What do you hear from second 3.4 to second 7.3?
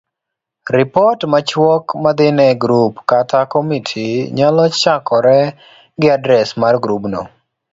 komiti nyalo chakore gi adres mar grubno.